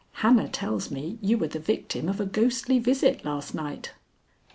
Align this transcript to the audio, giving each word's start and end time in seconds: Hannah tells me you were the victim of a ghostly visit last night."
Hannah 0.13 0.47
tells 0.47 0.89
me 0.89 1.19
you 1.21 1.37
were 1.37 1.49
the 1.49 1.59
victim 1.59 2.09
of 2.09 2.19
a 2.19 2.25
ghostly 2.25 2.79
visit 2.79 3.23
last 3.23 3.53
night." 3.53 3.91